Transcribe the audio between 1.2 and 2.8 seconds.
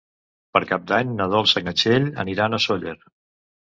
na Dolça i na Txell aniran a